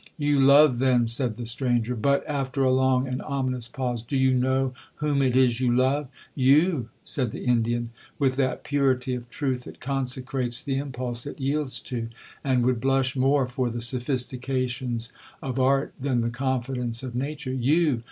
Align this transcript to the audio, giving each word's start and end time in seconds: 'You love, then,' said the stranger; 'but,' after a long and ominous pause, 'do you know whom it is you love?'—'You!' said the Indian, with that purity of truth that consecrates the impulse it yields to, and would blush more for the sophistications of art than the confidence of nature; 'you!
'You 0.17 0.39
love, 0.41 0.79
then,' 0.79 1.07
said 1.07 1.37
the 1.37 1.45
stranger; 1.45 1.95
'but,' 1.95 2.25
after 2.27 2.63
a 2.63 2.71
long 2.73 3.07
and 3.07 3.21
ominous 3.21 3.67
pause, 3.67 4.01
'do 4.01 4.17
you 4.17 4.33
know 4.33 4.73
whom 4.95 5.21
it 5.21 5.35
is 5.35 5.59
you 5.61 5.71
love?'—'You!' 5.75 6.89
said 7.03 7.29
the 7.31 7.45
Indian, 7.45 7.91
with 8.17 8.35
that 8.37 8.63
purity 8.63 9.13
of 9.13 9.29
truth 9.29 9.65
that 9.65 9.79
consecrates 9.79 10.63
the 10.63 10.77
impulse 10.77 11.27
it 11.27 11.39
yields 11.39 11.79
to, 11.81 12.09
and 12.43 12.65
would 12.65 12.81
blush 12.81 13.15
more 13.15 13.45
for 13.45 13.69
the 13.69 13.79
sophistications 13.79 15.11
of 15.39 15.59
art 15.59 15.93
than 16.01 16.21
the 16.21 16.31
confidence 16.31 17.03
of 17.03 17.13
nature; 17.13 17.53
'you! 17.53 17.99